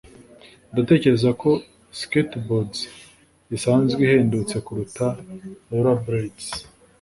[0.71, 1.49] Ndatekereza ko
[1.99, 2.79] skateboards
[3.55, 5.05] isanzwe ihendutse kuruta
[5.71, 6.45] rollerblades